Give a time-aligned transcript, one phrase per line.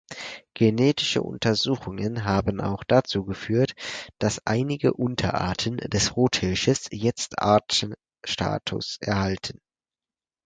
[0.55, 3.75] Genetische Untersuchungen haben auch dazu geführt,
[4.17, 9.59] dass einige Unterarten des Rothirsches jetzt Artstatus erhalten.